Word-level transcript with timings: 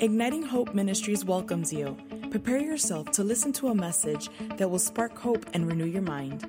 Igniting 0.00 0.44
Hope 0.44 0.74
Ministries 0.74 1.24
welcomes 1.24 1.72
you. 1.72 1.96
Prepare 2.30 2.60
yourself 2.60 3.10
to 3.10 3.24
listen 3.24 3.52
to 3.54 3.66
a 3.66 3.74
message 3.74 4.30
that 4.56 4.70
will 4.70 4.78
spark 4.78 5.18
hope 5.18 5.44
and 5.54 5.66
renew 5.66 5.86
your 5.86 6.02
mind. 6.02 6.48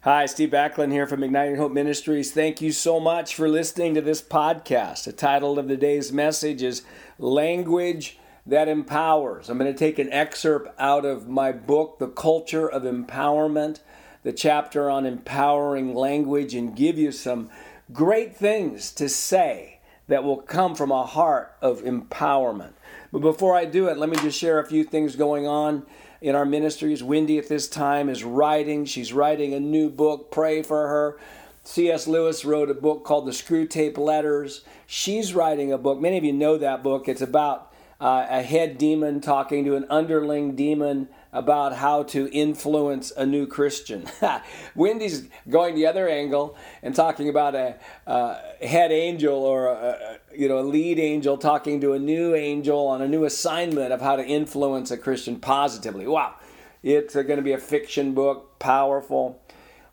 Hi, 0.00 0.24
Steve 0.24 0.48
Backlund 0.48 0.92
here 0.92 1.06
from 1.06 1.22
Igniting 1.22 1.56
Hope 1.56 1.72
Ministries. 1.72 2.32
Thank 2.32 2.62
you 2.62 2.72
so 2.72 2.98
much 2.98 3.34
for 3.34 3.50
listening 3.50 3.92
to 3.94 4.00
this 4.00 4.22
podcast. 4.22 5.04
The 5.04 5.12
title 5.12 5.58
of 5.58 5.68
the 5.68 5.76
day's 5.76 6.10
message 6.10 6.62
is 6.62 6.84
Language 7.18 8.18
That 8.46 8.66
Empowers. 8.66 9.50
I'm 9.50 9.58
going 9.58 9.70
to 9.70 9.78
take 9.78 9.98
an 9.98 10.10
excerpt 10.10 10.70
out 10.78 11.04
of 11.04 11.28
my 11.28 11.52
book, 11.52 11.98
The 11.98 12.08
Culture 12.08 12.66
of 12.66 12.84
Empowerment, 12.84 13.80
the 14.22 14.32
chapter 14.32 14.88
on 14.88 15.04
empowering 15.04 15.94
language, 15.94 16.54
and 16.54 16.74
give 16.74 16.96
you 16.96 17.12
some 17.12 17.50
great 17.92 18.34
things 18.34 18.90
to 18.92 19.10
say 19.10 19.75
that 20.08 20.24
will 20.24 20.36
come 20.36 20.74
from 20.74 20.90
a 20.90 21.04
heart 21.04 21.54
of 21.60 21.82
empowerment. 21.82 22.72
But 23.12 23.20
before 23.20 23.54
I 23.54 23.64
do 23.64 23.88
it, 23.88 23.98
let 23.98 24.08
me 24.08 24.16
just 24.16 24.38
share 24.38 24.58
a 24.58 24.66
few 24.66 24.84
things 24.84 25.16
going 25.16 25.46
on 25.46 25.84
in 26.20 26.34
our 26.34 26.44
ministries. 26.44 27.02
Wendy 27.02 27.38
at 27.38 27.48
this 27.48 27.68
time 27.68 28.08
is 28.08 28.24
writing. 28.24 28.84
She's 28.84 29.12
writing 29.12 29.54
a 29.54 29.60
new 29.60 29.90
book. 29.90 30.30
Pray 30.30 30.62
for 30.62 30.88
her. 30.88 31.18
C.S. 31.64 32.06
Lewis 32.06 32.44
wrote 32.44 32.70
a 32.70 32.74
book 32.74 33.04
called 33.04 33.26
The 33.26 33.32
Screwtape 33.32 33.98
Letters. 33.98 34.64
She's 34.86 35.34
writing 35.34 35.72
a 35.72 35.78
book. 35.78 36.00
Many 36.00 36.16
of 36.16 36.24
you 36.24 36.32
know 36.32 36.56
that 36.58 36.84
book. 36.84 37.08
It's 37.08 37.20
about 37.20 37.72
uh, 38.00 38.26
a 38.28 38.42
head 38.42 38.78
demon 38.78 39.20
talking 39.20 39.64
to 39.64 39.74
an 39.74 39.84
underling 39.90 40.54
demon 40.54 41.08
about 41.36 41.74
how 41.74 42.02
to 42.02 42.28
influence 42.32 43.12
a 43.16 43.26
new 43.26 43.46
Christian. 43.46 44.06
Wendy's 44.74 45.28
going 45.48 45.74
the 45.74 45.86
other 45.86 46.08
angle 46.08 46.56
and 46.82 46.94
talking 46.94 47.28
about 47.28 47.54
a, 47.54 47.76
a 48.06 48.66
head 48.66 48.90
angel 48.90 49.44
or 49.44 49.66
a, 49.66 50.18
you 50.34 50.48
know 50.48 50.58
a 50.58 50.66
lead 50.66 50.98
angel 50.98 51.36
talking 51.36 51.80
to 51.82 51.92
a 51.92 51.98
new 51.98 52.34
angel 52.34 52.86
on 52.86 53.02
a 53.02 53.08
new 53.08 53.24
assignment 53.24 53.92
of 53.92 54.00
how 54.00 54.16
to 54.16 54.24
influence 54.24 54.90
a 54.90 54.96
Christian 54.96 55.36
positively. 55.36 56.06
Wow, 56.06 56.34
it's 56.82 57.14
going 57.14 57.36
to 57.36 57.42
be 57.42 57.52
a 57.52 57.58
fiction 57.58 58.14
book, 58.14 58.58
powerful. 58.58 59.42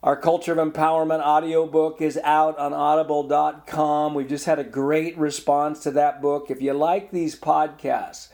Our 0.04 0.18
Culture 0.18 0.52
of 0.52 0.74
Empowerment 0.74 1.22
audiobook 1.22 2.02
is 2.02 2.20
out 2.26 2.58
on 2.58 2.74
audible.com. 2.74 4.14
We've 4.14 4.28
just 4.28 4.46
had 4.46 4.60
a 4.60 4.64
great 4.66 5.18
response 5.18 5.82
to 5.84 5.92
that 5.92 6.22
book. 6.22 6.52
If 6.52 6.62
you 6.62 6.74
like 6.74 7.12
these 7.12 7.40
podcasts, 7.40 8.28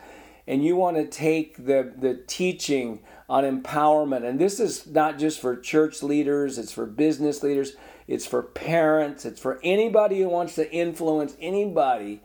and 0.49 0.65
you 0.65 0.75
want 0.75 0.97
to 0.97 1.05
take 1.05 1.67
the, 1.67 1.93
the 1.95 2.15
teaching 2.25 3.01
on 3.29 3.43
empowerment, 3.43 4.25
and 4.25 4.39
this 4.39 4.59
is 4.59 4.87
not 4.87 5.19
just 5.19 5.39
for 5.39 5.55
church 5.55 6.01
leaders, 6.01 6.57
it's 6.57 6.71
for 6.71 6.87
business 6.87 7.43
leaders, 7.43 7.73
it's 8.07 8.25
for 8.25 8.41
parents, 8.41 9.25
it's 9.25 9.39
for 9.39 9.59
anybody 9.63 10.19
who 10.19 10.27
wants 10.27 10.55
to 10.55 10.69
influence 10.73 11.37
anybody. 11.39 12.21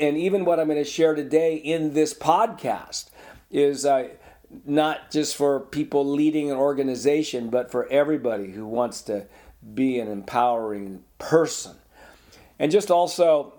And 0.00 0.16
even 0.16 0.44
what 0.44 0.58
I'm 0.58 0.66
going 0.66 0.82
to 0.82 0.90
share 0.90 1.14
today 1.14 1.54
in 1.54 1.94
this 1.94 2.12
podcast 2.12 3.10
is 3.52 3.86
uh, 3.86 4.08
not 4.64 5.12
just 5.12 5.36
for 5.36 5.60
people 5.60 6.04
leading 6.04 6.50
an 6.50 6.56
organization, 6.56 7.50
but 7.50 7.70
for 7.70 7.86
everybody 7.86 8.50
who 8.50 8.66
wants 8.66 9.00
to 9.02 9.26
be 9.74 10.00
an 10.00 10.08
empowering 10.08 11.04
person. 11.18 11.76
And 12.58 12.72
just 12.72 12.90
also, 12.90 13.52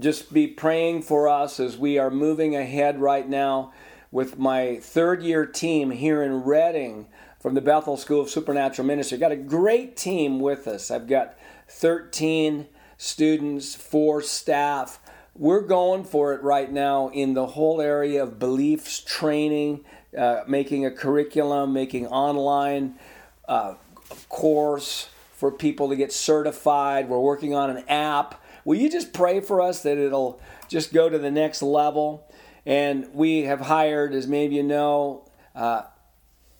just 0.00 0.32
be 0.32 0.46
praying 0.46 1.02
for 1.02 1.28
us 1.28 1.60
as 1.60 1.76
we 1.76 1.98
are 1.98 2.10
moving 2.10 2.56
ahead 2.56 3.00
right 3.00 3.28
now 3.28 3.72
with 4.10 4.38
my 4.38 4.76
third 4.76 5.22
year 5.22 5.46
team 5.46 5.90
here 5.90 6.22
in 6.22 6.42
Redding 6.42 7.06
from 7.38 7.54
the 7.54 7.60
Bethel 7.60 7.96
School 7.96 8.22
of 8.22 8.30
Supernatural 8.30 8.86
Ministry. 8.86 9.18
Got 9.18 9.32
a 9.32 9.36
great 9.36 9.96
team 9.96 10.40
with 10.40 10.66
us. 10.66 10.90
I've 10.90 11.06
got 11.06 11.36
13 11.68 12.66
students, 12.96 13.74
four 13.74 14.22
staff. 14.22 14.98
We're 15.34 15.62
going 15.62 16.04
for 16.04 16.34
it 16.34 16.42
right 16.42 16.70
now 16.70 17.08
in 17.08 17.34
the 17.34 17.46
whole 17.46 17.80
area 17.80 18.22
of 18.22 18.38
beliefs 18.38 19.00
training, 19.00 19.84
uh, 20.16 20.42
making 20.46 20.84
a 20.84 20.90
curriculum, 20.90 21.72
making 21.72 22.06
online 22.08 22.96
uh, 23.48 23.74
course 24.28 25.08
for 25.32 25.50
people 25.50 25.88
to 25.88 25.96
get 25.96 26.12
certified. 26.12 27.08
We're 27.08 27.20
working 27.20 27.54
on 27.54 27.70
an 27.70 27.84
app 27.88 28.39
Will 28.64 28.76
you 28.76 28.90
just 28.90 29.12
pray 29.12 29.40
for 29.40 29.60
us 29.60 29.82
that 29.82 29.98
it'll 29.98 30.40
just 30.68 30.92
go 30.92 31.08
to 31.08 31.18
the 31.18 31.30
next 31.30 31.62
level? 31.62 32.30
And 32.66 33.08
we 33.14 33.42
have 33.42 33.62
hired, 33.62 34.14
as 34.14 34.26
many 34.26 34.46
of 34.46 34.52
you 34.52 34.62
know, 34.62 35.28
uh, 35.54 35.82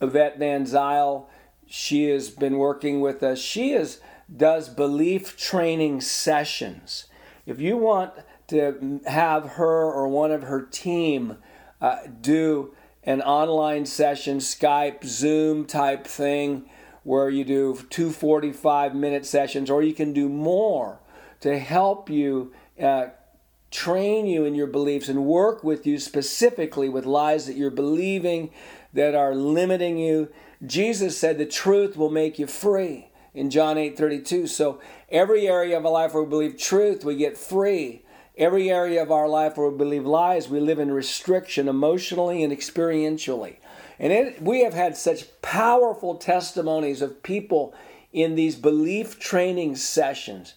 Yvette 0.00 0.38
Van 0.38 0.64
Zyl. 0.64 1.28
She 1.66 2.08
has 2.10 2.30
been 2.30 2.56
working 2.58 3.00
with 3.00 3.22
us. 3.22 3.38
She 3.38 3.72
is 3.72 4.00
does 4.34 4.68
belief 4.68 5.36
training 5.36 6.00
sessions. 6.00 7.06
If 7.46 7.60
you 7.60 7.76
want 7.76 8.12
to 8.48 9.00
have 9.06 9.50
her 9.50 9.92
or 9.92 10.08
one 10.08 10.30
of 10.30 10.42
her 10.42 10.62
team 10.62 11.36
uh, 11.80 11.98
do 12.20 12.74
an 13.02 13.22
online 13.22 13.86
session, 13.86 14.38
Skype, 14.38 15.04
Zoom 15.04 15.66
type 15.66 16.06
thing, 16.06 16.68
where 17.02 17.30
you 17.30 17.44
do 17.44 17.78
two 17.88 18.10
45 18.10 18.94
minute 18.94 19.24
sessions, 19.24 19.70
or 19.70 19.82
you 19.82 19.94
can 19.94 20.12
do 20.12 20.28
more 20.28 20.99
to 21.40 21.58
help 21.58 22.10
you 22.10 22.52
uh, 22.80 23.08
train 23.70 24.26
you 24.26 24.44
in 24.44 24.54
your 24.54 24.66
beliefs 24.66 25.08
and 25.08 25.24
work 25.24 25.62
with 25.62 25.86
you 25.86 25.98
specifically 25.98 26.88
with 26.88 27.06
lies 27.06 27.46
that 27.46 27.56
you're 27.56 27.70
believing 27.70 28.50
that 28.92 29.14
are 29.14 29.34
limiting 29.34 29.98
you. 29.98 30.28
Jesus 30.66 31.16
said 31.16 31.38
the 31.38 31.46
truth 31.46 31.96
will 31.96 32.10
make 32.10 32.38
you 32.38 32.46
free 32.46 33.10
in 33.32 33.50
John 33.50 33.78
8 33.78 33.96
32. 33.96 34.46
So, 34.46 34.80
every 35.08 35.48
area 35.48 35.76
of 35.78 35.86
our 35.86 35.92
life 35.92 36.14
where 36.14 36.22
we 36.22 36.28
believe 36.28 36.58
truth, 36.58 37.04
we 37.04 37.16
get 37.16 37.38
free. 37.38 38.04
Every 38.36 38.70
area 38.70 39.02
of 39.02 39.12
our 39.12 39.28
life 39.28 39.56
where 39.56 39.68
we 39.68 39.76
believe 39.76 40.06
lies, 40.06 40.48
we 40.48 40.60
live 40.60 40.78
in 40.78 40.90
restriction 40.90 41.68
emotionally 41.68 42.42
and 42.42 42.52
experientially. 42.52 43.56
And 43.98 44.12
it, 44.12 44.40
we 44.40 44.64
have 44.64 44.72
had 44.72 44.96
such 44.96 45.26
powerful 45.42 46.14
testimonies 46.16 47.02
of 47.02 47.22
people 47.22 47.74
in 48.12 48.34
these 48.34 48.56
belief 48.56 49.20
training 49.20 49.76
sessions 49.76 50.54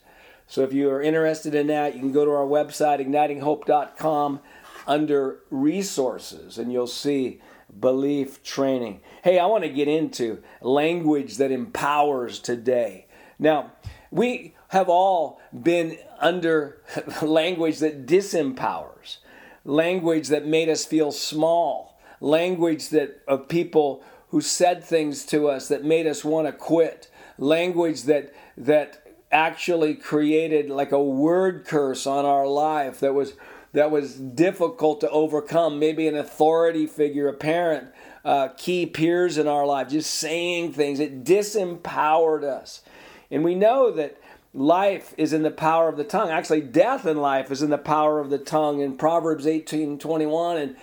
so 0.48 0.62
if 0.64 0.74
you 0.74 0.90
are 0.90 1.02
interested 1.02 1.56
in 1.56 1.68
that, 1.68 1.94
you 1.94 2.00
can 2.00 2.12
go 2.12 2.26
to 2.26 2.32
our 2.32 2.46
website, 2.46 3.00
ignitinghope.com, 3.06 4.40
under 4.86 5.40
resources, 5.50 6.58
and 6.58 6.72
you'll 6.72 6.88
see 6.88 7.42
belief 7.80 8.44
training. 8.44 9.02
Hey, 9.24 9.40
I 9.40 9.46
want 9.46 9.64
to 9.64 9.70
get 9.70 9.88
into 9.88 10.44
language 10.62 11.38
that 11.38 11.52
empowers 11.52 12.40
today. 12.40 13.08
Now, 13.40 13.72
we 14.12 14.56
have 14.70 14.90
all 14.90 15.42
been 15.52 15.98
under 16.20 16.82
language 17.22 17.80
that 17.80 18.06
disempowers, 18.06 19.18
language 19.66 20.28
that 20.28 20.46
made 20.46 20.70
us 20.70 20.86
feel 20.86 21.12
small, 21.12 22.00
language 22.20 22.90
that 22.90 23.22
of 23.28 23.48
people 23.48 24.04
who 24.30 24.42
said 24.42 24.84
things 24.84 25.26
to 25.26 25.48
us 25.48 25.68
that 25.68 25.84
made 25.84 26.08
us 26.08 26.24
want 26.24 26.48
to 26.48 26.54
quit, 26.54 27.10
language 27.38 28.04
that 28.04 28.34
that 28.58 29.03
actually 29.34 29.96
created 29.96 30.70
like 30.70 30.92
a 30.92 31.04
word 31.04 31.66
curse 31.66 32.08
on 32.08 32.24
our 32.26 32.48
life 32.48 33.00
that 33.02 33.14
was 33.14 33.34
that 33.74 33.90
was 33.90 34.16
difficult 34.16 35.02
to 35.02 35.10
overcome. 35.10 35.80
Maybe 35.80 36.08
an 36.08 36.16
authority 36.16 36.86
figure, 36.86 37.28
a 37.28 37.34
parent, 37.34 37.88
uh, 38.24 38.50
key 38.50 38.86
peers 38.86 39.38
in 39.40 39.48
our 39.48 39.66
life, 39.66 39.90
just 39.90 40.14
saying 40.14 40.74
things. 40.74 41.00
It 41.00 41.24
disempowered 41.24 42.44
us. 42.44 42.84
And 43.32 43.44
we 43.44 43.56
know 43.56 43.90
that 43.92 44.18
life 44.54 45.16
is 45.18 45.34
in 45.34 45.42
the 45.42 45.52
power 45.52 45.90
of 45.90 45.98
the 45.98 46.04
tongue. 46.04 46.30
Actually, 46.30 46.62
death 46.62 47.08
in 47.08 47.18
life 47.18 47.50
is 47.50 47.64
in 47.64 47.72
the 47.72 47.80
power 47.80 48.20
of 48.20 48.30
the 48.30 48.38
tongue 48.38 48.80
in 48.80 48.96
Proverbs 48.96 49.48
18 49.48 49.98
21. 49.98 50.58
And, 50.58 50.76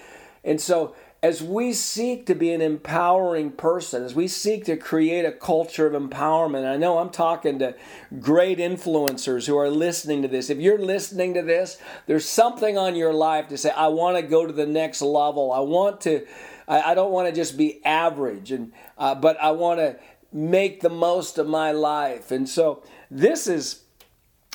and 0.43 0.61
so 0.61 0.97
as 1.23 1.43
we 1.43 1.75
seek 1.75 2.25
to 2.27 2.35
be 2.35 2.51
an 2.51 2.63
empowering 2.63 3.53
person, 3.53 4.03
as 4.03 4.15
we 4.15 4.27
seek 4.27 4.65
to 4.65 4.77
create 4.77 5.27
a 5.27 5.33
culture 5.33 5.87
of 5.87 5.93
empowerment, 5.93 6.67
I 6.67 6.79
know 6.79 6.99
I'm 6.99 7.11
talking 7.11 7.59
to 7.59 7.75
great 8.21 8.59
influencers 8.59 9.47
who 9.47 9.57
are 9.59 9.69
listening 9.69 10.23
to 10.23 10.29
this. 10.29 10.49
If 10.49 10.59
you're 10.59 10.79
listening 10.79 11.35
to 11.35 11.43
this, 11.43 11.77
there's 12.07 12.27
something 12.27 12.79
on 12.79 12.97
your 12.97 13.13
life 13.13 13.49
to 13.49 13.59
say, 13.59 13.71
I 13.71 13.89
want 13.89 14.17
to 14.17 14.23
go 14.23 14.47
to 14.47 14.53
the 14.53 14.67
next 14.67 15.03
level. 15.03 15.53
I 15.53 15.61
want 15.61 16.01
to, 16.03 16.27
I, 16.67 16.93
I 16.93 16.95
don't 16.95 17.13
want 17.13 17.29
to 17.29 17.35
just 17.35 17.59
be 17.59 17.85
average, 17.85 18.51
and 18.51 18.73
uh, 18.97 19.15
but 19.15 19.39
I 19.43 19.51
want 19.51 19.81
to 19.81 19.99
make 20.33 20.81
the 20.81 20.91
most 20.91 21.37
of 21.37 21.47
my 21.47 21.73
life. 21.73 22.31
And 22.31 22.49
so 22.49 22.83
this 23.11 23.47
is, 23.47 23.83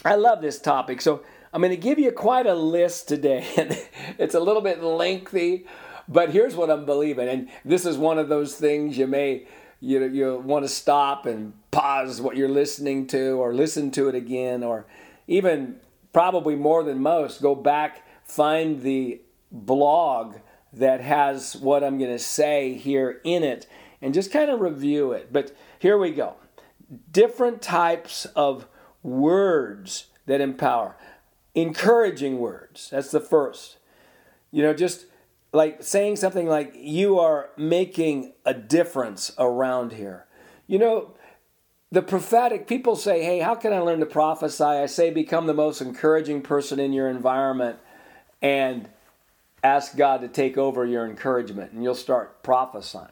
I 0.04 0.16
love 0.16 0.42
this 0.42 0.60
topic. 0.60 1.02
So 1.02 1.24
I'm 1.54 1.62
going 1.62 1.72
to 1.72 1.78
give 1.78 2.00
you 2.00 2.12
quite 2.12 2.48
a 2.48 2.56
list 2.56 3.08
today. 3.08 3.46
And 3.56 3.78
it's 4.18 4.34
a 4.34 4.40
little 4.40 4.62
bit 4.62 4.82
lengthy. 4.82 5.68
But 6.08 6.32
here's 6.32 6.56
what 6.56 6.70
I'm 6.70 6.86
believing, 6.86 7.28
and 7.28 7.50
this 7.64 7.86
is 7.86 7.98
one 7.98 8.20
of 8.20 8.30
those 8.30 8.56
things 8.56 8.98
you 8.98 9.08
may 9.08 9.48
you 9.82 10.00
know, 10.00 10.06
you 10.06 10.38
want 10.38 10.64
to 10.66 10.70
stop 10.70 11.26
and 11.26 11.54
pause 11.70 12.22
what 12.22 12.38
you're 12.38 12.50
listening 12.50 13.08
to, 13.08 13.32
or 13.34 13.54
listen 13.54 13.92
to 13.92 14.08
it 14.08 14.16
again, 14.16 14.64
or 14.64 14.86
even 15.28 15.80
probably 16.14 16.56
more 16.56 16.84
than 16.84 17.02
most, 17.02 17.42
go 17.42 17.54
back 17.54 18.04
find 18.24 18.82
the 18.82 19.22
blog 19.52 20.38
that 20.74 21.00
has 21.02 21.56
what 21.58 21.84
I'm 21.84 22.00
going 22.00 22.12
to 22.12 22.20
say 22.20 22.74
here 22.74 23.22
in 23.24 23.44
it, 23.44 23.68
and 24.02 24.14
just 24.14 24.32
kind 24.32 24.50
of 24.50 24.60
review 24.62 25.12
it. 25.12 25.32
But 25.32 25.56
here 25.78 25.98
we 25.98 26.12
go. 26.12 26.36
Different 27.12 27.62
types 27.62 28.26
of 28.36 28.68
words 29.04 30.08
that 30.26 30.42
empower. 30.42 30.96
encouraging 31.56 32.38
words. 32.38 32.90
That's 32.92 33.12
the 33.12 33.22
first. 33.22 33.78
You 34.52 34.62
know, 34.62 34.74
just 34.74 35.06
like 35.56 35.84
saying 35.84 36.18
something 36.18 36.48
like, 36.48 36.74
You 36.76 37.20
are 37.20 37.50
making 37.58 38.34
a 38.46 38.54
difference 38.54 39.32
around 39.38 39.94
here. 39.94 40.26
You 40.68 40.80
know, 40.80 41.16
the 41.92 42.02
prophetic, 42.02 42.68
people 42.68 42.96
say, 42.96 43.24
Hey, 43.24 43.40
how 43.40 43.56
can 43.56 43.74
I 43.74 43.80
learn 43.80 44.00
to 44.02 44.06
prophesy? 44.06 44.64
I 44.64 44.86
say, 44.86 45.10
Become 45.10 45.48
the 45.48 45.54
most 45.54 45.82
encouraging 45.82 46.42
person 46.42 46.80
in 46.80 46.94
your 46.94 47.10
environment 47.10 47.80
and 48.42 48.90
ask 49.64 49.96
God 49.96 50.22
to 50.22 50.28
take 50.28 50.58
over 50.58 50.86
your 50.86 51.06
encouragement, 51.06 51.72
and 51.72 51.84
you'll 51.84 51.96
start 51.96 52.44
prophesying. 52.44 53.10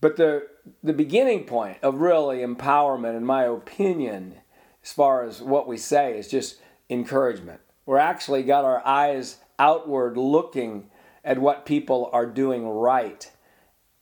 But 0.00 0.16
the, 0.16 0.48
the 0.82 0.94
beginning 0.94 1.44
point 1.44 1.78
of 1.82 2.00
really 2.00 2.38
empowerment, 2.38 3.16
in 3.16 3.24
my 3.24 3.44
opinion, 3.44 4.36
as 4.82 4.92
far 4.92 5.24
as 5.24 5.42
what 5.42 5.68
we 5.68 5.76
say, 5.76 6.18
is 6.18 6.28
just 6.28 6.56
encouragement. 6.88 7.60
We're 7.84 7.98
actually 7.98 8.42
got 8.44 8.64
our 8.64 8.84
eyes 8.86 9.38
outward 9.58 10.16
looking 10.16 10.90
at 11.24 11.38
what 11.38 11.66
people 11.66 12.10
are 12.12 12.26
doing 12.26 12.68
right. 12.68 13.30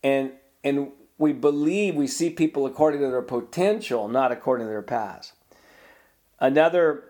And, 0.02 0.32
and 0.64 0.92
we 1.18 1.32
believe 1.32 1.94
we 1.94 2.06
see 2.06 2.30
people 2.30 2.66
according 2.66 3.00
to 3.00 3.08
their 3.08 3.22
potential, 3.22 4.08
not 4.08 4.32
according 4.32 4.66
to 4.66 4.70
their 4.70 4.82
past. 4.82 5.34
Another, 6.38 7.04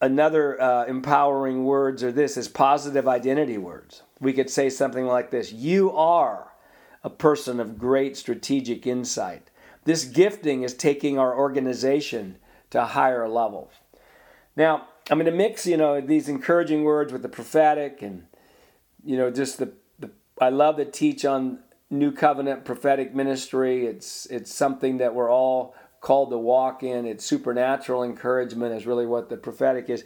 another 0.00 0.60
uh, 0.60 0.84
empowering 0.84 1.64
words 1.64 2.04
are 2.04 2.12
this 2.12 2.36
is 2.36 2.48
positive 2.48 3.08
identity 3.08 3.56
words. 3.56 4.02
We 4.20 4.34
could 4.34 4.50
say 4.50 4.68
something 4.68 5.06
like 5.06 5.30
this 5.30 5.52
You 5.52 5.92
are 5.92 6.52
a 7.02 7.10
person 7.10 7.60
of 7.60 7.78
great 7.78 8.16
strategic 8.16 8.86
insight. 8.86 9.50
This 9.84 10.04
gifting 10.04 10.62
is 10.62 10.74
taking 10.74 11.18
our 11.18 11.34
organization 11.34 12.36
to 12.70 12.84
higher 12.84 13.26
levels. 13.26 13.72
Now, 14.54 14.88
I'm 15.10 15.18
going 15.18 15.30
to 15.30 15.32
mix, 15.32 15.66
you 15.66 15.78
know, 15.78 16.00
these 16.02 16.28
encouraging 16.28 16.84
words 16.84 17.12
with 17.12 17.22
the 17.22 17.28
prophetic 17.28 18.02
and, 18.02 18.26
you 19.04 19.16
know, 19.16 19.30
just 19.30 19.58
the, 19.58 19.72
the 19.98 20.10
I 20.40 20.50
love 20.50 20.76
to 20.76 20.84
teach 20.84 21.24
on 21.24 21.60
New 21.90 22.12
Covenant 22.12 22.64
prophetic 22.64 23.14
ministry. 23.14 23.86
It's 23.86 24.26
it's 24.26 24.52
something 24.52 24.98
that 24.98 25.14
we're 25.14 25.30
all 25.30 25.74
called 26.00 26.30
to 26.30 26.38
walk 26.38 26.82
in. 26.82 27.06
It's 27.06 27.24
supernatural 27.24 28.04
encouragement 28.04 28.74
is 28.74 28.86
really 28.86 29.06
what 29.06 29.28
the 29.28 29.36
prophetic 29.36 29.90
is. 29.90 30.04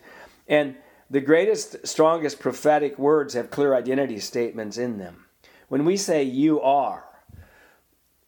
And 0.48 0.76
the 1.10 1.20
greatest, 1.20 1.86
strongest 1.86 2.40
prophetic 2.40 2.98
words 2.98 3.34
have 3.34 3.50
clear 3.50 3.74
identity 3.74 4.18
statements 4.18 4.78
in 4.78 4.98
them. 4.98 5.26
When 5.68 5.84
we 5.84 5.96
say 5.96 6.22
you 6.22 6.60
are, 6.62 7.04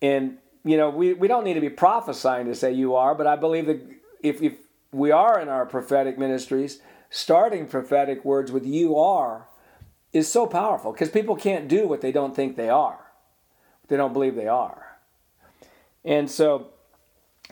and 0.03 0.39
you 0.65 0.77
know, 0.77 0.91
we, 0.91 1.15
we 1.15 1.29
don't 1.29 1.45
need 1.45 1.55
to 1.55 1.61
be 1.61 1.71
prophesying 1.71 2.47
to 2.47 2.55
say 2.55 2.73
you 2.73 2.95
are, 2.95 3.15
but 3.15 3.27
I 3.27 3.37
believe 3.37 3.67
that 3.67 3.81
if, 4.23 4.43
if 4.43 4.55
we 4.93 5.11
are 5.11 5.39
in 5.41 5.49
our 5.49 5.67
prophetic 5.67 6.19
ministries, 6.19 6.81
starting 7.11 7.67
prophetic 7.67 8.25
words 8.25 8.51
with 8.51 8.67
you 8.67 8.97
are 8.97 9.49
is 10.15 10.31
so 10.31 10.47
powerful 10.47 10.93
because 10.93 11.11
people 11.11 11.37
can't 11.37 11.69
do 11.69 11.87
what 11.87 12.01
they 12.01 12.13
don't 12.13 12.35
think 12.35 12.57
they 12.57 12.71
are 12.71 13.05
they 13.89 13.97
don't 13.97 14.13
believe 14.13 14.35
they 14.35 14.49
are. 14.49 14.99
And 16.05 16.31
so 16.31 16.69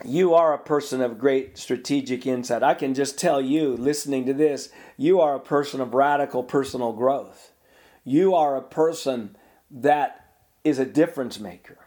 you 0.03 0.33
are 0.33 0.53
a 0.53 0.59
person 0.59 1.01
of 1.01 1.19
great 1.19 1.57
strategic 1.57 2.25
insight. 2.25 2.63
I 2.63 2.73
can 2.73 2.93
just 2.93 3.17
tell 3.17 3.41
you, 3.41 3.75
listening 3.75 4.25
to 4.25 4.33
this, 4.33 4.69
you 4.97 5.21
are 5.21 5.35
a 5.35 5.39
person 5.39 5.81
of 5.81 5.93
radical 5.93 6.43
personal 6.43 6.93
growth. 6.93 7.51
You 8.03 8.35
are 8.35 8.55
a 8.55 8.61
person 8.61 9.37
that 9.69 10.33
is 10.63 10.79
a 10.79 10.85
difference 10.85 11.39
maker. 11.39 11.77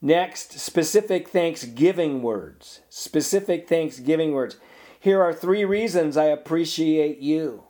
Next, 0.00 0.58
specific 0.58 1.28
thanksgiving 1.28 2.22
words. 2.22 2.80
Specific 2.88 3.68
thanksgiving 3.68 4.32
words. 4.32 4.56
Here 5.00 5.20
are 5.22 5.32
three 5.32 5.64
reasons 5.64 6.16
I 6.16 6.26
appreciate 6.26 7.18
you. 7.18 7.64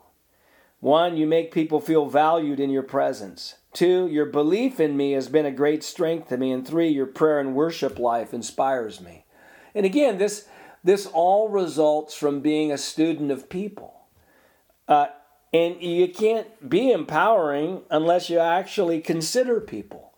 One, 0.84 1.16
you 1.16 1.26
make 1.26 1.50
people 1.50 1.80
feel 1.80 2.04
valued 2.04 2.60
in 2.60 2.68
your 2.68 2.82
presence. 2.82 3.54
Two, 3.72 4.06
your 4.06 4.26
belief 4.26 4.78
in 4.78 4.98
me 4.98 5.12
has 5.12 5.30
been 5.30 5.46
a 5.46 5.50
great 5.50 5.82
strength 5.82 6.28
to 6.28 6.36
me. 6.36 6.52
And 6.52 6.68
three, 6.68 6.88
your 6.88 7.06
prayer 7.06 7.40
and 7.40 7.54
worship 7.54 7.98
life 7.98 8.34
inspires 8.34 9.00
me. 9.00 9.24
And 9.74 9.86
again, 9.86 10.18
this, 10.18 10.46
this 10.84 11.06
all 11.06 11.48
results 11.48 12.14
from 12.14 12.42
being 12.42 12.70
a 12.70 12.76
student 12.76 13.30
of 13.30 13.48
people. 13.48 13.94
Uh, 14.86 15.06
and 15.54 15.80
you 15.80 16.06
can't 16.06 16.68
be 16.68 16.92
empowering 16.92 17.80
unless 17.90 18.28
you 18.28 18.38
actually 18.38 19.00
consider 19.00 19.62
people. 19.62 20.12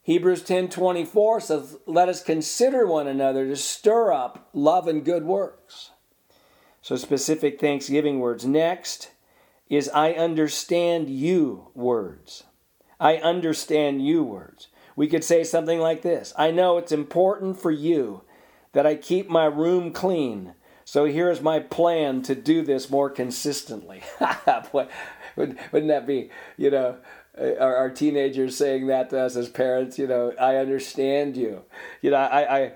Hebrews 0.00 0.42
10:24 0.44 1.40
says, 1.40 1.76
"Let 1.84 2.08
us 2.08 2.22
consider 2.22 2.86
one 2.86 3.06
another 3.06 3.46
to 3.46 3.54
stir 3.54 4.14
up 4.14 4.48
love 4.54 4.88
and 4.88 5.04
good 5.04 5.26
works." 5.26 5.90
So 6.80 6.96
specific 6.96 7.60
thanksgiving 7.60 8.18
words. 8.18 8.46
Next 8.46 9.10
is 9.70 9.88
I 9.94 10.12
understand 10.12 11.08
you 11.08 11.68
words. 11.74 12.42
I 12.98 13.16
understand 13.16 14.04
you 14.04 14.22
words. 14.22 14.68
We 14.96 15.06
could 15.06 15.24
say 15.24 15.44
something 15.44 15.78
like 15.78 16.02
this 16.02 16.34
I 16.36 16.50
know 16.50 16.76
it's 16.76 16.92
important 16.92 17.58
for 17.58 17.70
you 17.70 18.22
that 18.72 18.86
I 18.86 18.96
keep 18.96 19.30
my 19.30 19.46
room 19.46 19.92
clean. 19.92 20.54
So 20.84 21.04
here's 21.04 21.40
my 21.40 21.60
plan 21.60 22.22
to 22.22 22.34
do 22.34 22.62
this 22.62 22.90
more 22.90 23.08
consistently. 23.08 24.02
Wouldn't 24.72 25.88
that 25.88 26.06
be, 26.06 26.30
you 26.56 26.70
know, 26.70 26.96
uh, 27.40 27.54
our, 27.60 27.76
our, 27.76 27.90
teenagers 27.90 28.56
saying 28.56 28.88
that 28.88 29.10
to 29.10 29.20
us 29.20 29.36
as 29.36 29.48
parents? 29.48 29.98
You 29.98 30.08
know, 30.08 30.32
I 30.38 30.56
understand 30.56 31.36
you. 31.36 31.62
You 32.02 32.10
know, 32.10 32.16
I, 32.16 32.58
I, 32.58 32.72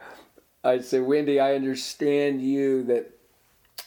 I'd 0.62 0.84
say, 0.84 1.00
Wendy, 1.00 1.40
I 1.40 1.56
understand 1.56 2.40
you 2.40 2.84
that 2.84 3.10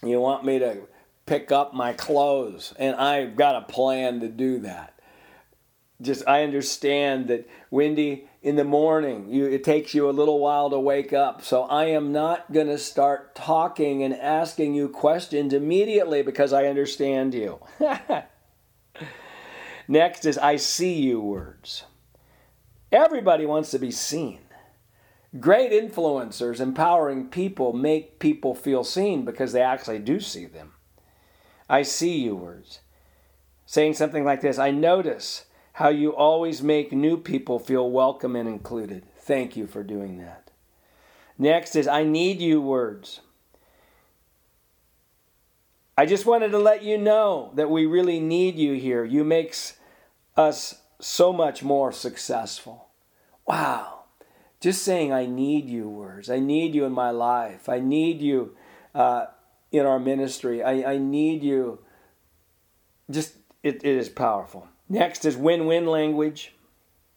you 0.04 0.20
want 0.20 0.44
me 0.44 0.60
to 0.60 0.82
pick 1.28 1.52
up 1.52 1.74
my 1.74 1.94
clothes, 1.94 2.74
and 2.80 2.96
I've 2.96 3.36
got 3.36 3.56
a 3.56 3.72
plan 3.72 4.22
to 4.22 4.28
do 4.28 4.60
that 4.62 4.98
just 6.02 6.28
I 6.28 6.44
understand 6.44 7.28
that 7.28 7.48
Wendy 7.72 8.28
in 8.44 8.56
the 8.56 8.64
morning 8.64 9.30
you 9.30 9.46
it 9.46 9.64
takes 9.64 9.94
you 9.94 10.10
a 10.10 10.12
little 10.12 10.40
while 10.40 10.70
to 10.70 10.80
wake 10.80 11.14
up. 11.14 11.42
So 11.42 11.64
I 11.64 11.86
am 11.86 12.12
not 12.12 12.52
going 12.52 12.68
to 12.68 12.78
start 12.78 13.36
talking 13.36 14.04
and 14.04 14.14
asking 14.14 14.76
you 14.76 14.90
questions 14.90 15.54
immediately 15.54 16.22
because 16.22 16.54
I 16.54 16.68
understand 16.68 17.34
you. 17.34 17.60
Next 19.88 20.26
is 20.26 20.38
I 20.38 20.58
see 20.58 20.94
you 20.94 21.20
words. 21.20 21.84
Everybody 22.92 23.46
wants 23.46 23.72
to 23.72 23.80
be 23.80 23.92
seen. 23.92 24.40
Great 25.40 25.72
influencers, 25.72 26.60
empowering 26.60 27.28
people 27.28 27.74
make 27.74 28.20
people 28.20 28.56
feel 28.56 28.84
seen 28.84 29.26
because 29.26 29.52
they 29.52 29.62
actually 29.62 30.00
do 30.00 30.20
see 30.20 30.46
them. 30.46 30.74
I 31.70 31.82
see 31.82 32.18
you 32.18 32.36
words. 32.36 32.80
Saying 33.66 33.94
something 33.94 34.24
like 34.24 34.42
this 34.42 34.58
I 34.58 34.72
notice 34.72 35.46
how 35.74 35.90
you 35.90 36.16
always 36.16 36.64
make 36.64 36.92
new 36.92 37.18
people 37.18 37.60
feel 37.60 37.92
welcome 37.92 38.36
and 38.36 38.50
included. 38.50 39.04
Thank 39.20 39.56
you 39.56 39.68
for 39.68 39.84
doing 39.84 40.18
that. 40.18 40.50
Next 41.38 41.76
is 41.76 41.88
I 41.88 42.04
need 42.04 42.40
you 42.40 42.62
words. 42.62 43.22
I 45.98 46.06
just 46.06 46.26
wanted 46.26 46.50
to 46.50 46.60
let 46.60 46.84
you 46.84 46.98
know 46.98 47.52
that 47.56 47.70
we 47.70 47.86
really 47.86 48.20
need 48.20 48.56
you 48.56 48.74
here. 48.74 49.04
You 49.04 49.24
makes 49.24 49.78
us 50.36 50.82
so 51.00 51.34
much 51.34 51.64
more 51.64 51.92
successful. 51.92 52.90
Wow. 53.48 54.04
Just 54.60 54.84
saying 54.84 55.12
I 55.12 55.26
need 55.26 55.70
you 55.70 55.90
words. 55.90 56.30
I 56.30 56.40
need 56.40 56.74
you 56.74 56.86
in 56.86 56.92
my 56.92 57.12
life. 57.12 57.70
I 57.70 57.80
need 57.80 58.22
you 58.22 58.56
uh, 58.96 59.28
in 59.78 59.86
our 59.86 60.00
ministry. 60.00 60.64
I, 60.64 60.94
I 60.94 60.98
need 60.98 61.44
you. 61.44 61.80
Just 63.10 63.36
it, 63.64 63.76
it 63.78 63.86
is 63.86 64.10
powerful. 64.10 64.68
Next 64.90 65.26
is 65.26 65.38
win 65.38 65.66
win 65.66 65.86
language. 65.86 66.54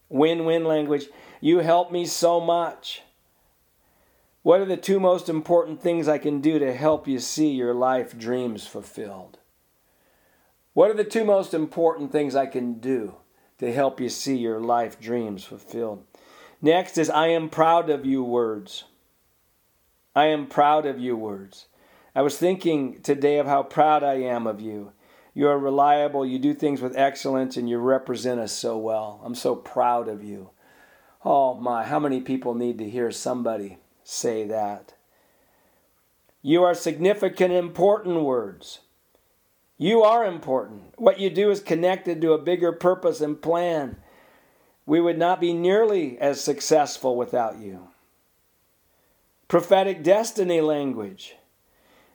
Win 0.09 0.45
win 0.45 0.65
language. 0.65 1.07
You 1.41 1.59
help 1.59 1.91
me 1.93 2.07
so 2.07 2.41
much. 2.41 3.03
What 4.43 4.61
are 4.61 4.67
the 4.67 4.77
two 4.77 4.99
most 4.99 5.29
important 5.29 5.83
things 5.83 6.09
I 6.09 6.19
can 6.19 6.41
do 6.41 6.59
to 6.59 6.73
help 6.73 7.07
you 7.07 7.19
see 7.19 7.51
your 7.51 7.75
life 7.75 8.19
dreams 8.19 8.67
fulfilled? 8.67 9.39
What 10.73 10.91
are 10.91 10.95
the 10.95 11.05
two 11.05 11.25
most 11.25 11.53
important 11.53 12.11
things 12.11 12.35
I 12.35 12.47
can 12.47 12.75
do 12.75 13.17
to 13.59 13.73
help 13.73 14.01
you 14.01 14.09
see 14.09 14.37
your 14.37 14.61
life 14.61 14.99
dreams 14.99 15.45
fulfilled? 15.45 16.05
Next 16.63 16.97
is 16.97 17.11
I 17.11 17.29
am 17.29 17.49
proud 17.49 17.91
of 17.91 18.07
you 18.07 18.23
words. 18.23 18.85
I 20.15 20.27
am 20.27 20.47
proud 20.47 20.87
of 20.87 20.99
you 20.99 21.17
words. 21.17 21.67
I 22.21 22.23
was 22.23 22.37
thinking 22.37 23.01
today 23.01 23.39
of 23.39 23.47
how 23.47 23.63
proud 23.63 24.05
I 24.05 24.17
am 24.17 24.47
of 24.47 24.61
you. 24.61 24.93
You 25.33 25.49
are 25.49 25.59
reliable, 25.59 26.27
you 26.27 26.39
do 26.39 26.53
things 26.53 26.83
with 26.83 26.95
excellence, 26.95 27.57
and 27.57 27.67
you 27.67 27.79
represent 27.79 28.39
us 28.39 28.53
so 28.53 28.77
well. 28.77 29.23
I'm 29.25 29.35
so 29.35 29.57
proud 29.57 30.07
of 30.07 30.23
you. 30.23 30.51
Oh 31.25 31.55
my, 31.55 31.83
how 31.83 31.99
many 31.99 32.21
people 32.21 32.55
need 32.55 32.77
to 32.77 32.91
hear 32.91 33.11
somebody 33.11 33.79
say 34.05 34.47
that? 34.49 34.93
You 36.43 36.63
are 36.63 36.75
significant, 36.75 37.55
important 37.55 38.21
words. 38.21 38.81
You 39.79 40.03
are 40.03 40.27
important. 40.27 40.93
What 40.99 41.21
you 41.21 41.31
do 41.31 41.51
is 41.51 41.61
connected 41.61 42.21
to 42.21 42.35
a 42.35 42.43
bigger 42.43 42.73
purpose 42.73 43.23
and 43.23 43.41
plan. 43.41 43.97
We 44.85 45.01
would 45.01 45.17
not 45.17 45.41
be 45.41 45.55
nearly 45.55 46.19
as 46.19 46.45
successful 46.45 47.17
without 47.17 47.61
you. 47.61 47.89
Prophetic 49.49 50.03
destiny 50.03 50.61
language. 50.61 51.37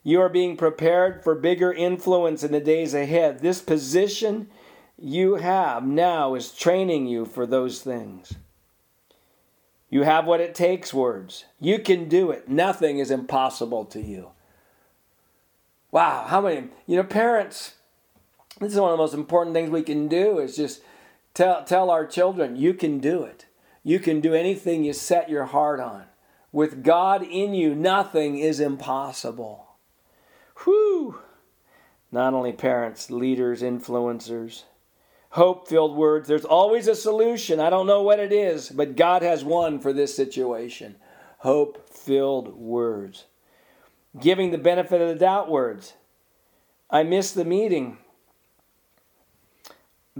You 0.07 0.21
are 0.21 0.29
being 0.29 0.55
prepared 0.55 1.23
for 1.23 1.33
bigger 1.33 1.73
influence 1.73 2.43
in 2.43 2.51
the 2.51 2.59
days 2.59 2.93
ahead. 2.93 3.39
This 3.39 3.59
position 3.59 4.49
you 4.99 5.37
have 5.37 5.83
now 5.83 6.35
is 6.35 6.51
training 6.51 7.07
you 7.07 7.25
for 7.25 7.47
those 7.47 7.81
things. 7.81 8.35
You 9.89 10.03
have 10.03 10.27
what 10.27 10.41
it 10.41 10.53
takes, 10.53 10.93
words. 10.93 11.45
You 11.59 11.79
can 11.79 12.07
do 12.07 12.29
it. 12.29 12.47
Nothing 12.47 12.99
is 12.99 13.09
impossible 13.09 13.83
to 13.85 13.99
you. 13.99 14.29
Wow, 15.89 16.25
how 16.27 16.39
many, 16.39 16.67
you 16.85 16.97
know, 16.97 17.03
parents, 17.03 17.73
this 18.59 18.73
is 18.73 18.79
one 18.79 18.91
of 18.91 18.97
the 18.97 19.03
most 19.03 19.15
important 19.15 19.55
things 19.55 19.71
we 19.71 19.81
can 19.81 20.07
do 20.07 20.37
is 20.37 20.55
just 20.55 20.81
tell, 21.33 21.63
tell 21.63 21.89
our 21.89 22.05
children, 22.05 22.55
you 22.55 22.75
can 22.75 22.99
do 22.99 23.23
it. 23.23 23.47
You 23.81 23.97
can 23.97 24.21
do 24.21 24.35
anything 24.35 24.83
you 24.83 24.93
set 24.93 25.31
your 25.31 25.45
heart 25.45 25.79
on. 25.79 26.03
With 26.51 26.83
God 26.83 27.23
in 27.23 27.55
you, 27.55 27.73
nothing 27.73 28.37
is 28.37 28.59
impossible. 28.59 29.64
Whew! 30.63 31.19
Not 32.11 32.33
only 32.33 32.53
parents, 32.53 33.11
leaders, 33.11 33.61
influencers, 33.61 34.63
hope 35.31 35.67
filled 35.67 35.95
words. 35.95 36.27
There's 36.27 36.45
always 36.45 36.87
a 36.87 36.95
solution. 36.95 37.59
I 37.59 37.69
don't 37.69 37.87
know 37.87 38.01
what 38.01 38.19
it 38.19 38.31
is, 38.31 38.69
but 38.69 38.95
God 38.95 39.21
has 39.21 39.43
one 39.43 39.79
for 39.79 39.91
this 39.91 40.15
situation. 40.15 40.95
Hope 41.39 41.89
filled 41.89 42.55
words. 42.55 43.25
Giving 44.19 44.51
the 44.51 44.57
benefit 44.57 45.01
of 45.01 45.09
the 45.09 45.15
doubt 45.15 45.49
words. 45.49 45.93
I 46.89 47.03
missed 47.03 47.35
the 47.35 47.43
meeting 47.43 47.97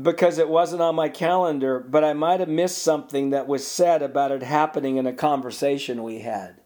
because 0.02 0.38
it 0.38 0.50
wasn't 0.50 0.82
on 0.82 0.96
my 0.96 1.08
calendar, 1.08 1.80
but 1.80 2.04
I 2.04 2.14
might 2.14 2.42
have 2.42 2.50
missed 2.50 2.80
something 2.80 3.30
that 3.30 3.48
was 3.48 3.66
said 3.66 4.02
about 4.02 4.32
it 4.32 4.44
happening 4.44 4.98
in 4.98 5.08
a 5.08 5.14
conversation 5.14 6.04
we 6.04 6.20
had. 6.20 6.60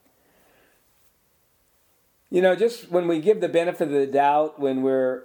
You 2.29 2.41
know, 2.41 2.55
just 2.55 2.91
when 2.91 3.07
we 3.07 3.19
give 3.19 3.41
the 3.41 3.49
benefit 3.49 3.87
of 3.87 3.93
the 3.93 4.07
doubt, 4.07 4.59
when 4.59 4.83
we're 4.83 5.23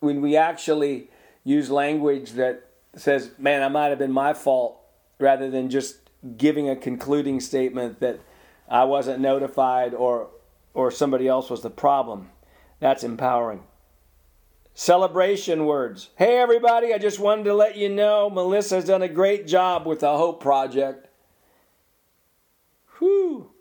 when 0.00 0.20
we 0.20 0.36
actually 0.36 1.10
use 1.44 1.70
language 1.70 2.32
that 2.32 2.68
says, 2.96 3.30
"Man, 3.38 3.60
that 3.60 3.72
might 3.72 3.88
have 3.88 3.98
been 3.98 4.12
my 4.12 4.34
fault," 4.34 4.80
rather 5.18 5.50
than 5.50 5.70
just 5.70 5.98
giving 6.36 6.68
a 6.68 6.76
concluding 6.76 7.38
statement 7.40 8.00
that 8.00 8.18
I 8.68 8.84
wasn't 8.84 9.20
notified 9.20 9.94
or 9.94 10.30
or 10.72 10.90
somebody 10.90 11.28
else 11.28 11.50
was 11.50 11.62
the 11.62 11.70
problem. 11.70 12.30
That's 12.80 13.04
empowering. 13.04 13.62
Celebration 14.74 15.66
words. 15.66 16.10
Hey 16.16 16.38
everybody, 16.38 16.92
I 16.92 16.98
just 16.98 17.20
wanted 17.20 17.44
to 17.44 17.54
let 17.54 17.76
you 17.76 17.88
know 17.88 18.28
Melissa's 18.28 18.84
done 18.84 19.02
a 19.02 19.08
great 19.08 19.46
job 19.46 19.86
with 19.86 20.00
the 20.00 20.16
Hope 20.16 20.42
Project. 20.42 21.06
Whew. 22.98 23.53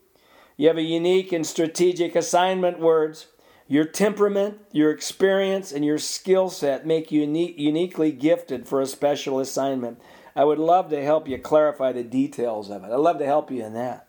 You 0.57 0.67
have 0.67 0.77
a 0.77 0.83
unique 0.83 1.31
and 1.31 1.45
strategic 1.45 2.15
assignment 2.15 2.79
words. 2.79 3.27
Your 3.67 3.85
temperament, 3.85 4.59
your 4.71 4.91
experience, 4.91 5.71
and 5.71 5.83
your 5.83 5.97
skill 5.97 6.49
set 6.49 6.85
make 6.85 7.11
you 7.11 7.21
uni- 7.21 7.59
uniquely 7.59 8.11
gifted 8.11 8.67
for 8.67 8.81
a 8.81 8.85
special 8.85 9.39
assignment. 9.39 9.99
I 10.35 10.43
would 10.43 10.59
love 10.59 10.89
to 10.89 11.03
help 11.03 11.27
you 11.27 11.37
clarify 11.37 11.91
the 11.91 12.03
details 12.03 12.69
of 12.69 12.83
it. 12.83 12.91
I'd 12.91 12.95
love 12.97 13.19
to 13.19 13.25
help 13.25 13.51
you 13.51 13.63
in 13.63 13.73
that. 13.73 14.07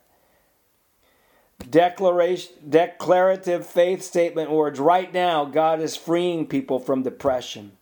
Declaration, 1.71 2.53
declarative 2.69 3.65
faith 3.67 4.03
statement 4.03 4.51
words. 4.51 4.81
Right 4.81 5.13
now, 5.13 5.45
God 5.45 5.81
is 5.81 5.97
freeing 5.97 6.47
people 6.47 6.79
from 6.79 7.03
depression. 7.03 7.73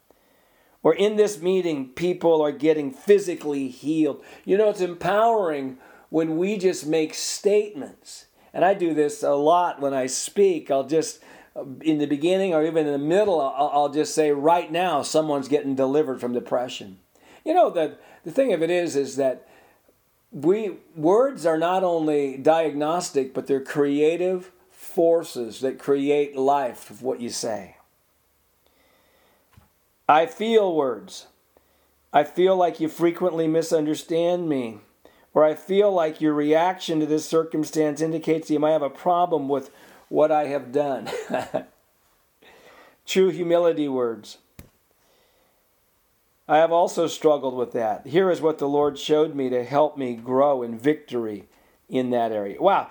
Or 0.83 0.95
in 0.95 1.17
this 1.17 1.41
meeting, 1.41 1.89
people 1.91 2.43
are 2.43 2.53
getting 2.53 2.91
physically 2.93 3.69
healed. 3.69 4.23
You 4.45 4.59
know, 4.59 4.69
it's 4.69 4.81
empowering 4.81 5.79
when 6.11 6.37
we 6.37 6.59
just 6.59 6.87
make 6.87 7.15
statements 7.15 8.27
and 8.53 8.65
I 8.65 8.75
do 8.75 8.95
this 8.95 9.23
a 9.23 9.31
lot 9.31 9.81
when 9.81 9.95
I 9.95 10.07
speak. 10.07 10.71
I'll 10.71 10.87
just, 10.87 11.21
in 11.81 11.99
the 11.99 12.07
beginning 12.07 12.55
or 12.55 12.65
even 12.65 12.87
in 12.87 12.93
the 12.93 12.99
middle, 12.99 13.41
I'll, 13.41 13.89
just 13.89 14.15
say, 14.15 14.31
right 14.31 14.71
now, 14.71 15.03
someone's 15.03 15.49
getting 15.49 15.75
delivered 15.75 16.21
from 16.21 16.33
depression. 16.33 16.99
You 17.45 17.55
know, 17.55 17.71
the, 17.71 17.97
the 18.25 18.31
thing 18.31 18.53
of 18.53 18.63
it 18.63 18.71
is, 18.71 18.95
is 18.95 19.17
that 19.17 19.49
we 20.31 20.77
words 20.97 21.45
are 21.45 21.59
not 21.59 21.85
only 21.85 22.39
diagnostic, 22.39 23.35
but 23.35 23.47
they're 23.47 23.61
creative 23.61 24.51
forces 24.71 25.61
that 25.61 25.79
create 25.79 26.37
life 26.37 26.91
of 26.91 27.03
what 27.03 27.21
you 27.21 27.29
say. 27.29 27.77
I 30.09 30.27
feel 30.27 30.75
words. 30.75 31.27
I 32.13 32.25
feel 32.25 32.57
like 32.57 32.81
you 32.81 32.89
frequently 32.89 33.47
misunderstand 33.47 34.49
me 34.49 34.81
or 35.35 35.45
I 35.45 35.55
feel 35.55 35.91
like 35.91 36.21
your 36.21 36.35
reaction 36.35 37.01
to 37.01 37.07
this 37.07 37.25
circumstance 37.25 38.01
indicates 38.01 38.51
you 38.51 38.59
might 38.59 38.73
have 38.73 38.83
a 38.83 38.91
problem 38.91 39.49
with 39.49 39.71
what 40.09 40.31
I 40.31 40.45
have 40.47 40.73
done. 40.73 41.09
True 43.07 43.31
humility 43.31 43.89
words. 43.89 44.39
I 46.47 46.59
have 46.59 46.73
also 46.73 47.07
struggled 47.07 47.55
with 47.55 47.73
that. 47.73 48.07
Here 48.07 48.31
is 48.31 48.41
what 48.41 48.59
the 48.59 48.69
Lord 48.69 48.99
showed 48.99 49.35
me 49.35 49.49
to 49.49 49.65
help 49.65 49.97
me 49.97 50.15
grow 50.15 50.63
in 50.63 50.79
victory 50.79 51.45
in 51.89 52.11
that 52.11 52.33
area. 52.33 52.61
Wow. 52.61 52.91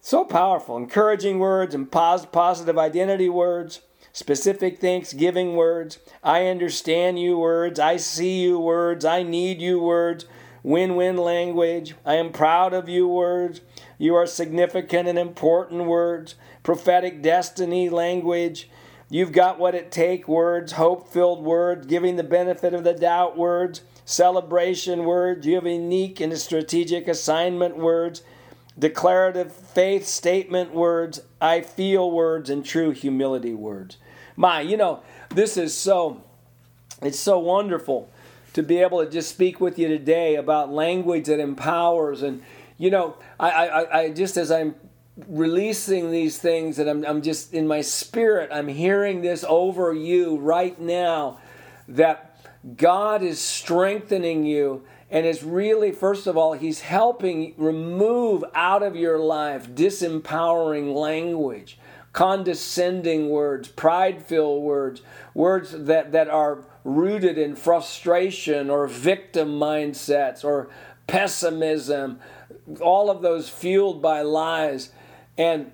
So 0.00 0.24
powerful. 0.24 0.76
Encouraging 0.76 1.38
words 1.38 1.74
and 1.74 1.90
positive 1.90 2.78
identity 2.78 3.28
words, 3.28 3.82
specific 4.12 4.80
thanksgiving 4.80 5.54
words, 5.54 5.98
I 6.24 6.46
understand 6.46 7.20
you 7.20 7.38
words, 7.38 7.78
I 7.78 7.98
see 7.98 8.40
you 8.40 8.58
words, 8.58 9.04
I 9.04 9.22
need 9.22 9.60
you 9.60 9.78
words 9.78 10.24
win 10.62 10.96
win 10.96 11.16
language. 11.16 11.94
I 12.04 12.14
am 12.14 12.32
proud 12.32 12.72
of 12.72 12.88
you 12.88 13.08
words. 13.08 13.60
You 13.98 14.14
are 14.14 14.26
significant 14.26 15.08
and 15.08 15.18
important 15.18 15.84
words. 15.84 16.34
Prophetic 16.62 17.22
destiny 17.22 17.88
language. 17.88 18.68
You've 19.08 19.32
got 19.32 19.58
what 19.58 19.74
it 19.74 19.90
takes 19.90 20.28
words, 20.28 20.72
hope 20.72 21.12
filled 21.12 21.42
words, 21.42 21.86
giving 21.86 22.14
the 22.14 22.22
benefit 22.22 22.72
of 22.74 22.84
the 22.84 22.94
doubt 22.94 23.36
words, 23.36 23.80
celebration 24.04 25.04
words. 25.04 25.44
You 25.44 25.56
have 25.56 25.66
unique 25.66 26.20
and 26.20 26.36
strategic 26.38 27.08
assignment 27.08 27.76
words, 27.76 28.22
declarative 28.78 29.52
faith 29.52 30.06
statement 30.06 30.72
words, 30.72 31.20
I 31.40 31.60
feel 31.62 32.08
words, 32.08 32.50
and 32.50 32.64
true 32.64 32.92
humility 32.92 33.52
words. 33.52 33.96
My, 34.36 34.60
you 34.60 34.76
know, 34.76 35.02
this 35.30 35.56
is 35.56 35.76
so, 35.76 36.22
it's 37.02 37.18
so 37.18 37.40
wonderful 37.40 38.08
to 38.54 38.62
be 38.62 38.78
able 38.78 39.04
to 39.04 39.10
just 39.10 39.30
speak 39.30 39.60
with 39.60 39.78
you 39.78 39.88
today 39.88 40.36
about 40.36 40.70
language 40.70 41.26
that 41.26 41.40
empowers. 41.40 42.22
And, 42.22 42.42
you 42.78 42.90
know, 42.90 43.16
I, 43.38 43.50
I, 43.50 44.00
I 44.00 44.10
just 44.10 44.36
as 44.36 44.50
I'm 44.50 44.74
releasing 45.28 46.10
these 46.10 46.38
things 46.38 46.78
and 46.78 46.88
I'm, 46.88 47.04
I'm 47.04 47.22
just 47.22 47.52
in 47.52 47.66
my 47.66 47.80
spirit, 47.80 48.50
I'm 48.52 48.68
hearing 48.68 49.22
this 49.22 49.44
over 49.48 49.92
you 49.92 50.38
right 50.38 50.78
now 50.80 51.38
that 51.88 52.26
God 52.76 53.22
is 53.22 53.40
strengthening 53.40 54.44
you 54.44 54.84
and 55.10 55.26
is 55.26 55.42
really, 55.42 55.90
first 55.90 56.26
of 56.26 56.36
all, 56.36 56.52
He's 56.52 56.80
helping 56.80 57.54
remove 57.56 58.44
out 58.54 58.82
of 58.82 58.94
your 58.94 59.18
life 59.18 59.70
disempowering 59.70 60.94
language, 60.94 61.78
condescending 62.12 63.28
words, 63.28 63.68
pride 63.68 64.22
filled 64.22 64.62
words, 64.62 65.02
words 65.34 65.72
that, 65.72 66.12
that 66.12 66.28
are 66.28 66.64
rooted 66.84 67.38
in 67.38 67.54
frustration 67.54 68.70
or 68.70 68.86
victim 68.86 69.58
mindsets 69.58 70.44
or 70.44 70.68
pessimism, 71.06 72.18
all 72.80 73.10
of 73.10 73.22
those 73.22 73.48
fueled 73.48 74.02
by 74.02 74.22
lies. 74.22 74.90
And 75.38 75.72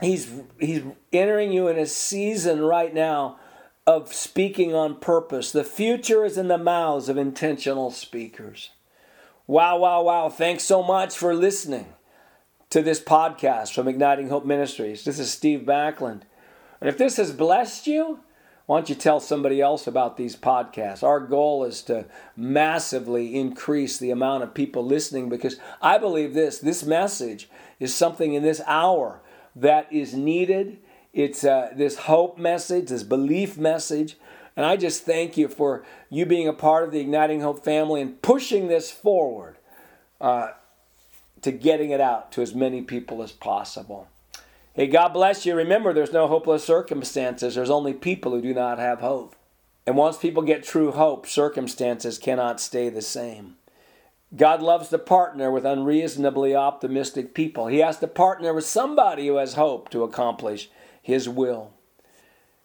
he's 0.00 0.32
he's 0.58 0.82
entering 1.12 1.52
you 1.52 1.68
in 1.68 1.78
a 1.78 1.86
season 1.86 2.60
right 2.60 2.92
now 2.92 3.38
of 3.86 4.12
speaking 4.12 4.74
on 4.74 4.96
purpose. 4.96 5.52
The 5.52 5.64
future 5.64 6.24
is 6.24 6.36
in 6.36 6.48
the 6.48 6.58
mouths 6.58 7.08
of 7.08 7.16
intentional 7.16 7.90
speakers. 7.90 8.70
Wow, 9.46 9.78
wow, 9.78 10.02
wow. 10.02 10.28
Thanks 10.28 10.64
so 10.64 10.82
much 10.82 11.16
for 11.16 11.34
listening 11.34 11.86
to 12.72 12.80
this 12.80 13.00
podcast 13.00 13.74
from 13.74 13.86
Igniting 13.86 14.30
Hope 14.30 14.46
Ministries. 14.46 15.04
This 15.04 15.18
is 15.18 15.30
Steve 15.30 15.60
Backlund. 15.66 16.22
And 16.80 16.88
if 16.88 16.96
this 16.96 17.18
has 17.18 17.30
blessed 17.30 17.86
you, 17.86 18.20
why 18.64 18.78
don't 18.78 18.88
you 18.88 18.94
tell 18.94 19.20
somebody 19.20 19.60
else 19.60 19.86
about 19.86 20.16
these 20.16 20.36
podcasts? 20.36 21.02
Our 21.02 21.20
goal 21.20 21.64
is 21.64 21.82
to 21.82 22.06
massively 22.34 23.38
increase 23.38 23.98
the 23.98 24.10
amount 24.10 24.44
of 24.44 24.54
people 24.54 24.82
listening 24.86 25.28
because 25.28 25.58
I 25.82 25.98
believe 25.98 26.32
this 26.32 26.60
this 26.60 26.82
message 26.82 27.50
is 27.78 27.94
something 27.94 28.32
in 28.32 28.42
this 28.42 28.62
hour 28.66 29.20
that 29.54 29.92
is 29.92 30.14
needed. 30.14 30.78
It's 31.12 31.44
uh, 31.44 31.72
this 31.76 31.98
hope 31.98 32.38
message, 32.38 32.88
this 32.88 33.02
belief 33.02 33.58
message. 33.58 34.16
And 34.56 34.64
I 34.64 34.78
just 34.78 35.04
thank 35.04 35.36
you 35.36 35.48
for 35.48 35.84
you 36.08 36.24
being 36.24 36.48
a 36.48 36.54
part 36.54 36.84
of 36.84 36.90
the 36.90 37.00
Igniting 37.00 37.42
Hope 37.42 37.62
family 37.62 38.00
and 38.00 38.22
pushing 38.22 38.68
this 38.68 38.90
forward 38.90 39.58
uh, 40.22 40.52
to 41.42 41.52
getting 41.52 41.90
it 41.90 42.00
out 42.00 42.32
to 42.32 42.42
as 42.42 42.54
many 42.54 42.82
people 42.82 43.22
as 43.22 43.32
possible. 43.32 44.08
Hey, 44.74 44.86
God 44.86 45.08
bless 45.08 45.44
you. 45.44 45.54
Remember, 45.54 45.92
there's 45.92 46.12
no 46.12 46.28
hopeless 46.28 46.64
circumstances. 46.64 47.54
There's 47.54 47.68
only 47.68 47.92
people 47.92 48.32
who 48.32 48.40
do 48.40 48.54
not 48.54 48.78
have 48.78 49.00
hope. 49.00 49.36
And 49.86 49.96
once 49.96 50.16
people 50.16 50.42
get 50.42 50.62
true 50.62 50.92
hope, 50.92 51.26
circumstances 51.26 52.16
cannot 52.16 52.60
stay 52.60 52.88
the 52.88 53.02
same. 53.02 53.56
God 54.34 54.62
loves 54.62 54.88
to 54.88 54.98
partner 54.98 55.50
with 55.50 55.66
unreasonably 55.66 56.54
optimistic 56.54 57.34
people. 57.34 57.66
He 57.66 57.78
has 57.80 57.98
to 57.98 58.06
partner 58.06 58.54
with 58.54 58.64
somebody 58.64 59.26
who 59.26 59.36
has 59.36 59.54
hope 59.54 59.90
to 59.90 60.04
accomplish 60.04 60.70
His 61.02 61.28
will. 61.28 61.72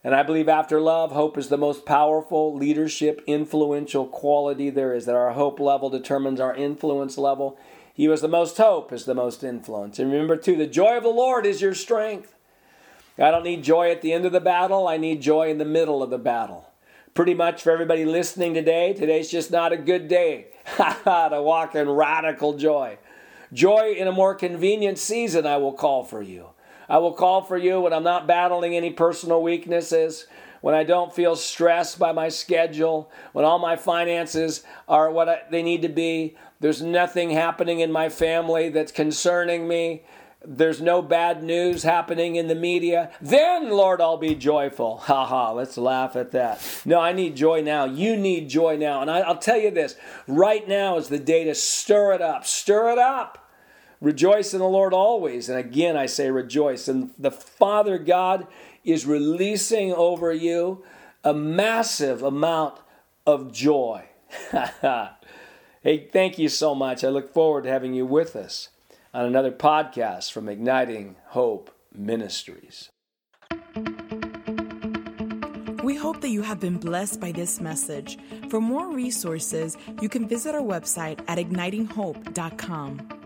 And 0.01 0.15
I 0.15 0.24
believe 0.24 0.48
after 0.48 0.79
love, 0.79 1.12
hope 1.12 1.38
is 1.38 1.50
the 1.50 1.57
most 1.57 1.86
powerful 1.86 2.55
leadership, 2.55 3.22
influential 3.27 4.05
quality 4.07 4.69
there 4.69 4.93
is. 4.93 5.05
That 5.05 5.15
our 5.15 5.34
hope 5.34 5.60
level 5.60 5.89
determines 5.89 6.39
our 6.39 6.55
influence 6.55 7.17
level. 7.17 7.60
He 7.98 8.08
was 8.08 8.22
the 8.22 8.27
most 8.27 8.58
hope, 8.58 8.94
is 8.94 9.06
the 9.06 9.16
most 9.16 9.44
influence. 9.44 9.98
And 9.98 10.12
remember, 10.12 10.38
too, 10.38 10.56
the 10.56 10.68
joy 10.68 10.98
of 10.98 11.04
the 11.04 11.10
Lord 11.10 11.48
is 11.48 11.63
your 11.63 11.74
strength. 11.74 12.36
I 13.18 13.32
don't 13.32 13.44
need 13.44 13.63
joy 13.63 13.89
at 13.89 14.04
the 14.04 14.13
end 14.13 14.24
of 14.24 14.32
the 14.32 14.39
battle, 14.39 14.88
I 14.88 14.98
need 14.98 15.20
joy 15.20 15.50
in 15.50 15.58
the 15.58 15.66
middle 15.66 16.04
of 16.04 16.12
the 16.12 16.20
battle. 16.20 16.70
Pretty 17.16 17.34
much 17.34 17.63
for 17.63 17.72
everybody 17.72 18.06
listening 18.06 18.54
today, 18.54 18.94
today's 18.94 19.32
just 19.32 19.50
not 19.50 19.74
a 19.74 19.77
good 19.77 20.08
day 20.08 20.50
to 20.77 21.42
walk 21.42 21.74
in 21.74 21.89
radical 21.89 22.56
joy. 22.56 23.00
Joy 23.51 23.96
in 23.98 24.08
a 24.08 24.12
more 24.12 24.36
convenient 24.36 25.00
season, 25.00 25.48
I 25.48 25.58
will 25.58 25.74
call 25.74 26.04
for 26.04 26.22
you. 26.22 26.50
I 26.88 27.00
will 27.00 27.13
call 27.13 27.42
for 27.42 27.58
you 27.58 27.82
when 27.82 27.94
I'm 27.94 28.04
not 28.04 28.27
battling 28.27 28.75
any 28.75 28.92
personal 28.92 29.42
weaknesses, 29.42 30.27
when 30.61 30.75
I 30.75 30.83
don't 30.83 31.13
feel 31.13 31.35
stressed 31.35 31.99
by 31.99 32.11
my 32.11 32.29
schedule, 32.29 33.11
when 33.33 33.45
all 33.45 33.59
my 33.59 33.75
finances 33.75 34.63
are 34.87 35.11
what 35.11 35.29
I, 35.29 35.41
they 35.49 35.63
need 35.63 35.81
to 35.83 35.89
be. 35.89 36.35
There's 36.59 36.81
nothing 36.81 37.29
happening 37.31 37.79
in 37.79 37.91
my 37.91 38.09
family 38.09 38.69
that's 38.69 38.91
concerning 38.91 39.67
me. 39.67 40.03
There's 40.45 40.81
no 40.81 41.01
bad 41.01 41.43
news 41.43 41.83
happening 41.83 42.35
in 42.35 42.47
the 42.47 42.55
media. 42.55 43.11
Then, 43.19 43.69
Lord, 43.69 43.99
I'll 43.99 44.17
be 44.17 44.35
joyful. 44.35 44.97
Ha 45.07 45.25
ha, 45.25 45.51
let's 45.51 45.77
laugh 45.77 46.15
at 46.15 46.31
that. 46.31 46.61
No, 46.85 46.99
I 46.99 47.11
need 47.11 47.35
joy 47.35 47.61
now. 47.61 47.85
You 47.85 48.15
need 48.15 48.49
joy 48.49 48.77
now. 48.77 49.01
And 49.01 49.09
I, 49.09 49.27
will 49.27 49.37
tell 49.37 49.57
you 49.57 49.71
this 49.71 49.95
right 50.27 50.67
now 50.67 50.97
is 50.97 51.09
the 51.09 51.19
day 51.19 51.43
to 51.45 51.55
stir 51.55 52.13
it 52.13 52.21
up. 52.21 52.45
Stir 52.45 52.91
it 52.91 52.97
up. 52.97 53.47
Rejoice 54.00 54.54
in 54.54 54.60
the 54.60 54.68
Lord 54.68 54.94
always. 54.94 55.50
And 55.50 55.58
again, 55.58 55.98
I 55.98 56.06
say 56.06 56.30
rejoice. 56.30 56.88
And 56.88 57.12
the 57.18 57.32
Father 57.32 57.98
God 57.98 58.48
is 58.84 59.06
releasing 59.06 59.92
over 59.94 60.32
you 60.32 60.84
a 61.24 61.34
massive 61.34 62.22
amount 62.24 62.80
of 63.25 63.51
joy. 63.51 64.06
hey, 65.82 66.08
thank 66.12 66.38
you 66.38 66.50
so 66.50 66.75
much. 66.75 67.04
I 67.04 67.10
look 67.10 67.34
forward 67.34 67.63
to 67.63 67.70
having 67.70 67.94
you 67.94 68.06
with 68.06 68.36
us 68.36 68.70
on 69.13 69.25
another 69.25 69.51
podcast 69.51 70.32
from 70.32 70.48
Igniting 70.48 71.16
Hope 71.30 71.72
Ministries. 71.94 72.89
We 75.84 75.96
hope 75.96 76.22
that 76.22 76.30
you 76.30 76.42
have 76.42 76.60
been 76.60 76.77
blessed 76.77 77.20
by 77.20 77.32
this 77.32 77.62
message. 77.62 78.20
For 78.50 78.60
more 78.60 78.94
resources, 78.94 79.77
you 80.01 80.10
can 80.10 80.27
visit 80.27 80.54
our 80.54 80.62
website 80.62 81.24
at 81.27 81.38
ignitinghope.com. 81.38 83.16